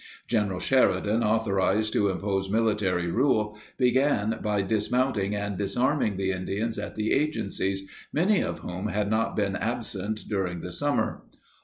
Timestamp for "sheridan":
0.59-1.21